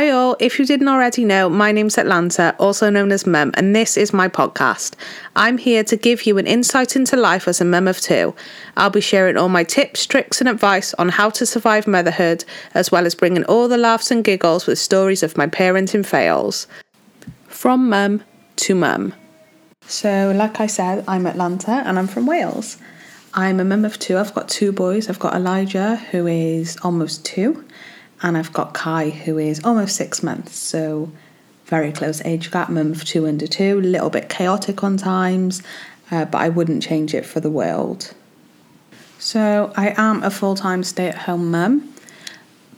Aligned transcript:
Hi, 0.00 0.08
all. 0.08 0.34
If 0.40 0.58
you 0.58 0.64
didn't 0.64 0.88
already 0.88 1.26
know, 1.26 1.50
my 1.50 1.72
name's 1.72 1.98
Atlanta, 1.98 2.56
also 2.58 2.88
known 2.88 3.12
as 3.12 3.26
Mum, 3.26 3.50
and 3.52 3.76
this 3.76 3.98
is 3.98 4.14
my 4.14 4.28
podcast. 4.28 4.94
I'm 5.36 5.58
here 5.58 5.84
to 5.84 5.94
give 5.94 6.24
you 6.24 6.38
an 6.38 6.46
insight 6.46 6.96
into 6.96 7.18
life 7.18 7.46
as 7.46 7.60
a 7.60 7.66
mum 7.66 7.86
of 7.86 8.00
two. 8.00 8.34
I'll 8.78 8.88
be 8.88 9.02
sharing 9.02 9.36
all 9.36 9.50
my 9.50 9.62
tips, 9.62 10.06
tricks, 10.06 10.40
and 10.40 10.48
advice 10.48 10.94
on 10.94 11.10
how 11.10 11.28
to 11.28 11.44
survive 11.44 11.86
motherhood, 11.86 12.46
as 12.72 12.90
well 12.90 13.04
as 13.04 13.14
bringing 13.14 13.44
all 13.44 13.68
the 13.68 13.76
laughs 13.76 14.10
and 14.10 14.24
giggles 14.24 14.66
with 14.66 14.78
stories 14.78 15.22
of 15.22 15.36
my 15.36 15.46
parenting 15.46 16.06
fails. 16.06 16.66
From 17.48 17.90
mum 17.90 18.22
to 18.56 18.74
mum. 18.74 19.12
So, 19.82 20.32
like 20.34 20.60
I 20.60 20.66
said, 20.66 21.04
I'm 21.08 21.26
Atlanta 21.26 21.82
and 21.84 21.98
I'm 21.98 22.06
from 22.06 22.24
Wales. 22.24 22.78
I'm 23.34 23.60
a 23.60 23.64
mum 23.64 23.84
of 23.84 23.98
two. 23.98 24.16
I've 24.16 24.32
got 24.32 24.48
two 24.48 24.72
boys. 24.72 25.10
I've 25.10 25.18
got 25.18 25.34
Elijah, 25.34 25.96
who 25.96 26.26
is 26.26 26.78
almost 26.82 27.26
two, 27.26 27.66
and 28.22 28.36
I've 28.36 28.52
got 28.52 28.74
Kai, 28.74 29.10
who 29.10 29.38
is 29.38 29.64
almost 29.64 29.96
six 29.96 30.22
months. 30.22 30.56
So, 30.56 31.10
very 31.66 31.92
close 31.92 32.20
age 32.24 32.50
gap, 32.50 32.68
mum 32.68 32.94
two 32.94 33.26
under 33.26 33.46
two, 33.46 33.78
a 33.78 33.80
little 33.80 34.10
bit 34.10 34.28
chaotic 34.28 34.82
on 34.82 34.96
times, 34.96 35.62
uh, 36.10 36.24
but 36.24 36.38
I 36.38 36.48
wouldn't 36.48 36.82
change 36.82 37.14
it 37.14 37.24
for 37.24 37.40
the 37.40 37.50
world. 37.50 38.14
So, 39.18 39.72
I 39.76 39.94
am 39.96 40.22
a 40.22 40.30
full 40.30 40.54
time 40.54 40.82
stay 40.82 41.08
at 41.08 41.14
home 41.14 41.50
mum, 41.50 41.94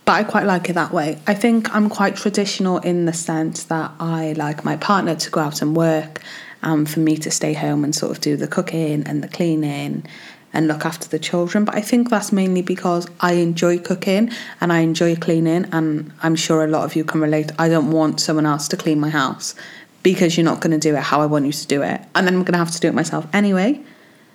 but 0.04 0.12
I 0.12 0.24
quite 0.24 0.44
like 0.44 0.68
it 0.68 0.74
that 0.74 0.92
way. 0.92 1.18
I 1.26 1.34
think 1.34 1.74
I'm 1.74 1.88
quite 1.88 2.16
traditional 2.16 2.78
in 2.78 3.06
the 3.06 3.12
sense 3.12 3.64
that 3.64 3.92
I 3.98 4.34
like 4.34 4.64
my 4.64 4.76
partner 4.76 5.14
to 5.14 5.30
go 5.30 5.40
out 5.40 5.62
and 5.62 5.76
work 5.76 6.20
and 6.62 6.88
for 6.88 7.00
me 7.00 7.16
to 7.16 7.30
stay 7.30 7.54
home 7.54 7.84
and 7.84 7.94
sort 7.94 8.12
of 8.12 8.20
do 8.20 8.36
the 8.36 8.46
cooking 8.46 9.04
and 9.06 9.22
the 9.22 9.28
cleaning 9.28 10.04
and 10.52 10.68
look 10.68 10.84
after 10.84 11.08
the 11.08 11.18
children. 11.18 11.64
But 11.64 11.74
I 11.74 11.80
think 11.80 12.10
that's 12.10 12.32
mainly 12.32 12.62
because 12.62 13.06
I 13.20 13.34
enjoy 13.34 13.78
cooking 13.78 14.30
and 14.60 14.72
I 14.72 14.80
enjoy 14.80 15.16
cleaning, 15.16 15.66
and 15.72 16.12
I'm 16.22 16.36
sure 16.36 16.64
a 16.64 16.68
lot 16.68 16.84
of 16.84 16.96
you 16.96 17.04
can 17.04 17.20
relate. 17.20 17.52
I 17.58 17.68
don't 17.68 17.90
want 17.90 18.20
someone 18.20 18.46
else 18.46 18.68
to 18.68 18.76
clean 18.76 19.00
my 19.00 19.10
house 19.10 19.54
because 20.02 20.36
you're 20.36 20.44
not 20.44 20.60
going 20.60 20.72
to 20.72 20.78
do 20.78 20.96
it 20.96 21.02
how 21.02 21.20
I 21.20 21.26
want 21.26 21.46
you 21.46 21.52
to 21.52 21.66
do 21.66 21.82
it, 21.82 22.00
and 22.14 22.26
then 22.26 22.34
I'm 22.34 22.42
going 22.42 22.52
to 22.52 22.58
have 22.58 22.72
to 22.72 22.80
do 22.80 22.88
it 22.88 22.94
myself 22.94 23.26
anyway. 23.32 23.80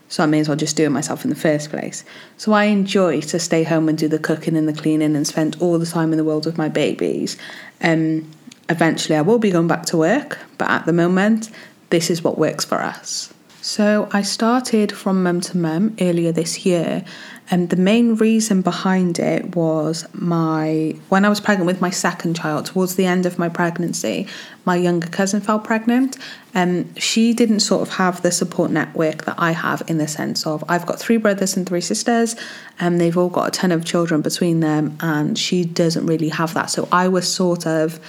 So 0.09 0.23
I 0.23 0.25
may 0.25 0.39
as 0.39 0.47
well 0.47 0.55
just 0.55 0.77
do 0.77 0.85
it 0.85 0.89
myself 0.89 1.25
in 1.25 1.29
the 1.29 1.35
first 1.35 1.69
place. 1.69 2.05
So 2.37 2.53
I 2.53 2.65
enjoy 2.65 3.19
to 3.21 3.39
stay 3.39 3.63
home 3.63 3.89
and 3.89 3.97
do 3.97 4.07
the 4.07 4.19
cooking 4.19 4.55
and 4.55 4.67
the 4.67 4.73
cleaning 4.73 5.17
and 5.17 5.27
spend 5.27 5.57
all 5.59 5.77
the 5.77 5.85
time 5.85 6.13
in 6.13 6.17
the 6.17 6.23
world 6.23 6.45
with 6.45 6.57
my 6.57 6.69
babies. 6.69 7.35
Um, 7.81 8.31
eventually, 8.69 9.17
I 9.17 9.21
will 9.21 9.39
be 9.39 9.51
going 9.51 9.67
back 9.67 9.85
to 9.87 9.97
work, 9.97 10.39
but 10.57 10.69
at 10.69 10.85
the 10.85 10.93
moment, 10.93 11.49
this 11.89 12.09
is 12.09 12.23
what 12.23 12.37
works 12.37 12.63
for 12.63 12.77
us. 12.77 13.33
So 13.67 14.07
I 14.13 14.21
started 14.21 14.93
from 14.93 15.23
mum 15.23 15.41
to 15.41 15.57
mum 15.57 15.97
earlier 15.99 16.31
this 16.31 16.65
year, 16.65 17.03
and 17.51 17.69
the 17.69 17.75
main 17.75 18.15
reason 18.15 18.61
behind 18.61 19.19
it 19.19 19.57
was 19.57 20.05
my 20.13 20.95
when 21.09 21.25
I 21.25 21.29
was 21.29 21.41
pregnant 21.41 21.67
with 21.67 21.81
my 21.81 21.89
second 21.89 22.37
child 22.37 22.67
towards 22.67 22.95
the 22.95 23.05
end 23.05 23.25
of 23.25 23.37
my 23.37 23.49
pregnancy, 23.49 24.25
my 24.63 24.77
younger 24.77 25.09
cousin 25.09 25.41
fell 25.41 25.59
pregnant, 25.59 26.17
and 26.53 26.89
she 26.97 27.33
didn't 27.33 27.59
sort 27.59 27.81
of 27.81 27.89
have 27.95 28.21
the 28.21 28.31
support 28.31 28.71
network 28.71 29.25
that 29.25 29.35
I 29.37 29.51
have 29.51 29.83
in 29.89 29.97
the 29.97 30.07
sense 30.07 30.47
of 30.47 30.63
I've 30.69 30.85
got 30.85 30.97
three 30.97 31.17
brothers 31.17 31.57
and 31.57 31.67
three 31.67 31.81
sisters, 31.81 32.37
and 32.79 33.01
they've 33.01 33.17
all 33.17 33.27
got 33.27 33.49
a 33.49 33.51
ton 33.51 33.73
of 33.73 33.83
children 33.83 34.21
between 34.21 34.61
them, 34.61 34.97
and 35.01 35.37
she 35.37 35.65
doesn't 35.65 36.05
really 36.05 36.29
have 36.29 36.53
that. 36.53 36.69
So 36.69 36.87
I 36.89 37.09
was 37.09 37.29
sort 37.29 37.67
of 37.67 37.99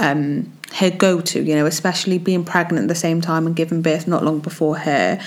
um, 0.00 0.52
her 0.74 0.90
go 0.90 1.20
to, 1.20 1.40
you 1.40 1.54
know, 1.54 1.66
especially 1.66 2.18
being 2.18 2.44
pregnant 2.44 2.84
at 2.84 2.88
the 2.88 2.94
same 2.96 3.20
time 3.20 3.46
and 3.46 3.54
giving 3.54 3.80
birth 3.80 4.08
not 4.08 4.24
long 4.24 4.40
before 4.40 4.76
her. 4.76 5.20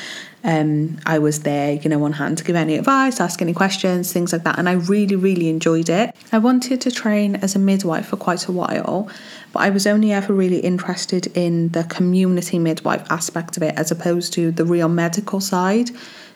Um, 0.43 0.97
I 1.05 1.19
was 1.19 1.43
there, 1.43 1.73
you 1.73 1.89
know, 1.89 2.03
on 2.03 2.13
hand 2.13 2.37
to 2.39 2.43
give 2.43 2.55
any 2.55 2.75
advice, 2.75 3.21
ask 3.21 3.41
any 3.41 3.53
questions, 3.53 4.11
things 4.11 4.33
like 4.33 4.43
that. 4.43 4.59
And 4.59 4.67
I 4.67 4.73
really, 4.73 5.15
really 5.15 5.49
enjoyed 5.49 5.89
it. 5.89 6.13
I 6.33 6.37
wanted 6.37 6.81
to 6.81 6.91
train 6.91 7.37
as 7.37 7.55
a 7.55 7.59
midwife 7.59 8.07
for 8.07 8.17
quite 8.17 8.47
a 8.47 8.51
while, 8.51 9.09
but 9.53 9.61
I 9.61 9.69
was 9.69 9.87
only 9.87 10.11
ever 10.11 10.33
really 10.33 10.59
interested 10.59 11.27
in 11.27 11.69
the 11.69 11.85
community 11.85 12.59
midwife 12.59 13.09
aspect 13.09 13.55
of 13.55 13.63
it 13.63 13.75
as 13.75 13.89
opposed 13.89 14.33
to 14.33 14.51
the 14.51 14.65
real 14.65 14.89
medical 14.89 15.39
side. 15.39 15.91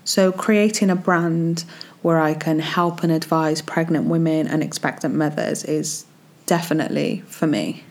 So, 0.05 0.31
creating 0.31 0.89
a 0.89 0.95
brand 0.95 1.65
where 2.01 2.19
I 2.19 2.33
can 2.33 2.59
help 2.59 3.03
and 3.03 3.11
advise 3.11 3.61
pregnant 3.61 4.05
women 4.05 4.47
and 4.47 4.63
expectant 4.63 5.13
mothers 5.13 5.63
is 5.65 6.05
definitely 6.47 7.23
for 7.27 7.45
me. 7.45 7.83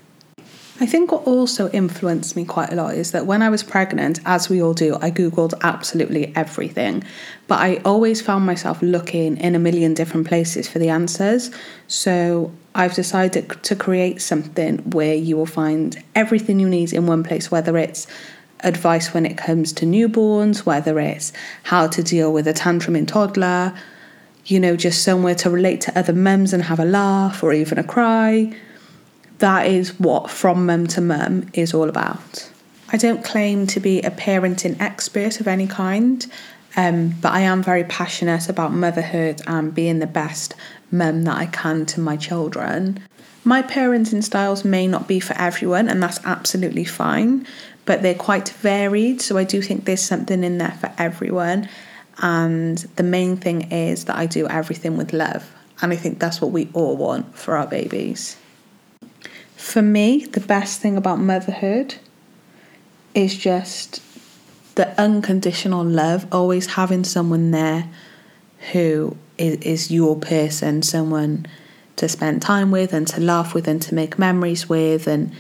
I 0.83 0.87
think 0.87 1.13
what 1.13 1.27
also 1.27 1.69
influenced 1.73 2.37
me 2.37 2.47
quite 2.47 2.73
a 2.73 2.75
lot 2.75 2.95
is 2.95 3.11
that 3.13 3.27
when 3.27 3.43
I 3.43 3.51
was 3.51 3.63
pregnant, 3.63 4.19
as 4.25 4.49
we 4.49 4.63
all 4.63 4.73
do, 4.73 4.97
I 5.03 5.11
Googled 5.11 5.53
absolutely 5.61 6.35
everything. 6.35 7.05
But 7.49 7.59
I 7.59 7.77
always 7.85 8.23
found 8.23 8.47
myself 8.47 8.81
looking 8.81 9.37
in 9.37 9.55
a 9.55 9.59
million 9.59 9.93
different 9.93 10.27
places 10.27 10.69
for 10.69 10.79
the 10.79 10.89
answers. 10.89 11.51
So 11.87 12.51
I've 12.75 12.95
decided 12.95 13.63
to 13.63 13.77
create 13.77 14.23
something 14.23 14.79
where 14.93 15.15
you 15.15 15.37
will 15.37 15.45
find 15.45 16.03
everything 16.15 16.59
you 16.59 16.69
need 16.69 16.95
in 16.95 17.07
one 17.07 17.25
place, 17.25 17.51
whether 17.51 17.77
it's 17.77 18.07
advice 18.61 19.13
when 19.13 19.27
it 19.27 19.37
comes 19.37 19.75
to 19.75 19.85
newborns, 19.85 20.65
whether 20.65 20.99
it's 20.99 21.31
how 21.65 21.89
to 21.89 22.03
deal 22.03 22.33
with 22.33 22.49
a 22.49 22.55
tantrum 22.55 22.97
in 22.97 23.05
toddler, 23.05 23.75
you 24.47 24.59
know, 24.59 24.77
just 24.77 25.05
somewhere 25.05 25.35
to 25.35 25.51
relate 25.51 25.83
to 25.83 25.99
other 25.99 26.15
mums 26.15 26.55
and 26.55 26.63
have 26.63 26.81
a 26.81 26.87
laugh 26.87 27.43
or 27.43 27.53
even 27.53 27.77
a 27.77 27.85
cry 27.85 28.55
that 29.41 29.67
is 29.67 29.99
what 29.99 30.31
From 30.31 30.67
Mum 30.67 30.87
to 30.89 31.01
Mum 31.01 31.49
is 31.53 31.75
all 31.75 31.89
about. 31.89 32.51
I 32.93 32.97
don't 32.97 33.25
claim 33.25 33.67
to 33.69 33.81
be 33.81 34.01
a 34.01 34.11
parenting 34.11 34.81
expert 34.81 35.41
of 35.41 35.49
any 35.49 35.67
kind, 35.67 36.27
um, 36.77 37.15
but 37.21 37.33
I 37.33 37.41
am 37.41 37.63
very 37.63 37.85
passionate 37.85 38.49
about 38.49 38.73
motherhood 38.73 39.41
and 39.47 39.75
being 39.75 39.99
the 39.99 40.07
best 40.07 40.55
mum 40.91 41.25
that 41.25 41.37
I 41.37 41.47
can 41.47 41.87
to 41.87 42.01
my 42.01 42.17
children. 42.17 43.01
My 43.45 43.63
parenting 43.63 44.23
styles 44.23 44.65
may 44.65 44.87
not 44.87 45.09
be 45.09 45.21
for 45.21 45.35
everyone, 45.39 45.89
and 45.89 46.03
that's 46.03 46.21
absolutely 46.25 46.85
fine, 46.85 47.47
but 47.87 48.03
they're 48.03 48.15
quite 48.15 48.51
varied, 48.51 49.23
so 49.23 49.39
I 49.39 49.45
do 49.45 49.63
think 49.63 49.85
there's 49.85 50.03
something 50.03 50.45
in 50.45 50.59
there 50.59 50.77
for 50.81 50.93
everyone. 50.99 51.69
And 52.19 52.79
the 52.97 53.03
main 53.03 53.37
thing 53.37 53.73
is 53.73 54.05
that 54.05 54.17
I 54.17 54.27
do 54.27 54.47
everything 54.49 54.99
with 54.99 55.15
love, 55.15 55.51
and 55.81 55.93
I 55.93 55.97
think 55.97 56.19
that's 56.19 56.41
what 56.41 56.51
we 56.51 56.69
all 56.75 56.97
want 56.97 57.35
for 57.35 57.57
our 57.57 57.67
babies. 57.67 58.37
For 59.71 59.83
me, 59.83 60.25
the 60.25 60.41
best 60.41 60.81
thing 60.81 60.97
about 60.97 61.21
motherhood 61.21 61.95
is 63.15 63.37
just 63.39 64.03
the 64.75 65.01
unconditional 65.01 65.85
love, 65.85 66.27
always 66.33 66.75
having 66.75 67.05
someone 67.05 67.53
there 67.53 67.89
who 68.73 69.17
is, 69.39 69.59
is 69.59 69.91
your 69.93 70.17
person, 70.17 70.83
someone 70.83 71.47
to 71.95 72.09
spend 72.09 72.43
time 72.43 72.73
with 72.73 72.93
and 72.93 73.07
to 73.07 73.21
laugh 73.21 73.55
with 73.55 73.69
and 73.69 73.81
to 73.83 73.95
make 73.95 74.19
memories 74.19 74.69
with 74.69 75.07
and 75.07 75.31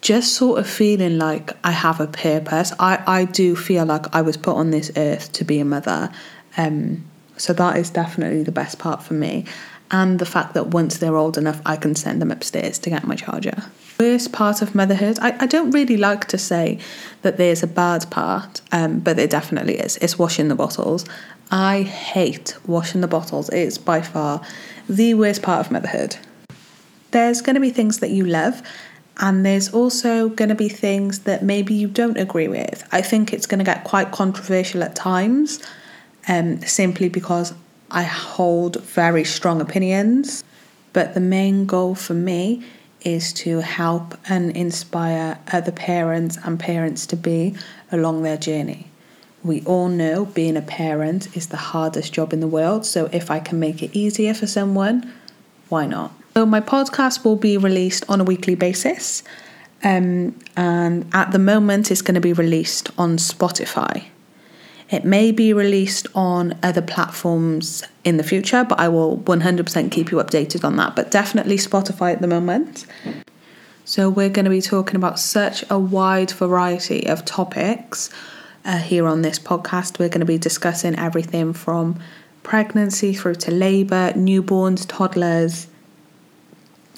just 0.00 0.34
sort 0.34 0.60
of 0.60 0.70
feeling 0.70 1.18
like 1.18 1.50
I 1.64 1.72
have 1.72 1.98
a 1.98 2.06
purpose. 2.06 2.72
I, 2.78 3.02
I 3.04 3.24
do 3.24 3.56
feel 3.56 3.84
like 3.84 4.14
I 4.14 4.22
was 4.22 4.36
put 4.36 4.54
on 4.54 4.70
this 4.70 4.92
earth 4.96 5.32
to 5.32 5.44
be 5.44 5.58
a 5.58 5.64
mother. 5.64 6.12
Um, 6.56 7.04
so 7.36 7.52
that 7.52 7.78
is 7.78 7.90
definitely 7.90 8.44
the 8.44 8.52
best 8.52 8.78
part 8.78 9.02
for 9.02 9.14
me 9.14 9.44
and 9.90 10.18
the 10.18 10.26
fact 10.26 10.54
that 10.54 10.68
once 10.68 10.98
they're 10.98 11.16
old 11.16 11.38
enough, 11.38 11.60
I 11.64 11.76
can 11.76 11.94
send 11.94 12.20
them 12.20 12.30
upstairs 12.30 12.78
to 12.80 12.90
get 12.90 13.06
my 13.06 13.16
charger. 13.16 13.64
Worst 13.98 14.32
part 14.32 14.62
of 14.62 14.74
motherhood, 14.74 15.18
I, 15.20 15.36
I 15.40 15.46
don't 15.46 15.70
really 15.70 15.96
like 15.96 16.26
to 16.26 16.38
say 16.38 16.78
that 17.22 17.36
there's 17.36 17.62
a 17.62 17.66
bad 17.66 18.08
part, 18.10 18.60
um, 18.70 19.00
but 19.00 19.16
there 19.16 19.26
definitely 19.26 19.78
is. 19.78 19.96
It's 19.98 20.18
washing 20.18 20.48
the 20.48 20.54
bottles. 20.54 21.04
I 21.50 21.82
hate 21.82 22.56
washing 22.66 23.00
the 23.00 23.08
bottles. 23.08 23.48
It's 23.48 23.78
by 23.78 24.02
far 24.02 24.42
the 24.88 25.14
worst 25.14 25.42
part 25.42 25.66
of 25.66 25.72
motherhood. 25.72 26.16
There's 27.10 27.40
going 27.40 27.54
to 27.54 27.60
be 27.60 27.70
things 27.70 27.98
that 28.00 28.10
you 28.10 28.26
love, 28.26 28.62
and 29.16 29.44
there's 29.44 29.72
also 29.72 30.28
going 30.28 30.50
to 30.50 30.54
be 30.54 30.68
things 30.68 31.20
that 31.20 31.42
maybe 31.42 31.74
you 31.74 31.88
don't 31.88 32.18
agree 32.18 32.48
with. 32.48 32.86
I 32.92 33.00
think 33.00 33.32
it's 33.32 33.46
going 33.46 33.58
to 33.58 33.64
get 33.64 33.84
quite 33.84 34.12
controversial 34.12 34.84
at 34.84 34.94
times, 34.94 35.60
um, 36.28 36.60
simply 36.60 37.08
because 37.08 37.54
I 37.90 38.02
hold 38.02 38.82
very 38.82 39.24
strong 39.24 39.60
opinions, 39.60 40.44
but 40.92 41.14
the 41.14 41.20
main 41.20 41.66
goal 41.66 41.94
for 41.94 42.14
me 42.14 42.62
is 43.02 43.32
to 43.32 43.60
help 43.60 44.16
and 44.28 44.50
inspire 44.56 45.38
other 45.52 45.72
parents 45.72 46.36
and 46.44 46.58
parents 46.58 47.06
to 47.06 47.16
be 47.16 47.54
along 47.92 48.22
their 48.22 48.36
journey. 48.36 48.88
We 49.44 49.62
all 49.62 49.88
know 49.88 50.26
being 50.26 50.56
a 50.56 50.62
parent 50.62 51.34
is 51.36 51.46
the 51.46 51.56
hardest 51.56 52.12
job 52.12 52.32
in 52.32 52.40
the 52.40 52.48
world, 52.48 52.84
so 52.84 53.08
if 53.12 53.30
I 53.30 53.38
can 53.38 53.60
make 53.60 53.82
it 53.82 53.96
easier 53.96 54.34
for 54.34 54.46
someone, 54.46 55.12
why 55.68 55.86
not? 55.86 56.12
So, 56.34 56.44
my 56.44 56.60
podcast 56.60 57.24
will 57.24 57.36
be 57.36 57.56
released 57.56 58.04
on 58.08 58.20
a 58.20 58.24
weekly 58.24 58.54
basis, 58.54 59.22
um, 59.84 60.38
and 60.56 61.06
at 61.12 61.30
the 61.30 61.38
moment, 61.38 61.90
it's 61.90 62.02
going 62.02 62.16
to 62.16 62.20
be 62.20 62.32
released 62.32 62.90
on 62.98 63.16
Spotify. 63.16 64.06
It 64.90 65.04
may 65.04 65.32
be 65.32 65.52
released 65.52 66.06
on 66.14 66.58
other 66.62 66.80
platforms 66.80 67.84
in 68.04 68.16
the 68.16 68.22
future, 68.22 68.64
but 68.64 68.80
I 68.80 68.88
will 68.88 69.18
100% 69.18 69.90
keep 69.90 70.10
you 70.10 70.18
updated 70.18 70.64
on 70.64 70.76
that. 70.76 70.96
But 70.96 71.10
definitely 71.10 71.56
Spotify 71.56 72.12
at 72.12 72.22
the 72.22 72.26
moment. 72.26 72.86
So, 73.84 74.10
we're 74.10 74.28
going 74.28 74.44
to 74.44 74.50
be 74.50 74.60
talking 74.60 74.96
about 74.96 75.18
such 75.18 75.64
a 75.70 75.78
wide 75.78 76.30
variety 76.30 77.06
of 77.06 77.24
topics 77.24 78.10
uh, 78.64 78.78
here 78.78 79.06
on 79.06 79.22
this 79.22 79.38
podcast. 79.38 79.98
We're 79.98 80.08
going 80.08 80.20
to 80.20 80.26
be 80.26 80.38
discussing 80.38 80.98
everything 80.98 81.52
from 81.54 81.98
pregnancy 82.42 83.12
through 83.12 83.36
to 83.36 83.50
labour, 83.50 84.12
newborns, 84.12 84.86
toddlers, 84.88 85.68